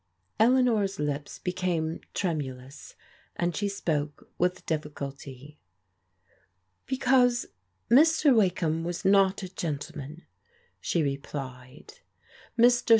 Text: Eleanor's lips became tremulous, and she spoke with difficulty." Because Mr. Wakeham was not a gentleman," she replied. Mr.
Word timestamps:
Eleanor's 0.39 0.97
lips 0.97 1.37
became 1.37 2.01
tremulous, 2.15 2.95
and 3.35 3.55
she 3.55 3.69
spoke 3.69 4.31
with 4.39 4.65
difficulty." 4.65 5.59
Because 6.87 7.45
Mr. 7.87 8.35
Wakeham 8.35 8.83
was 8.83 9.05
not 9.05 9.43
a 9.43 9.53
gentleman," 9.53 10.25
she 10.79 11.03
replied. 11.03 11.99
Mr. 12.57 12.89